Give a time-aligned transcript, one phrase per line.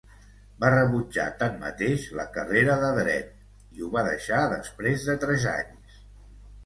[0.61, 6.01] Va rebutjar, tanmateix, la carrera de dret i ho va deixar després de tres anys.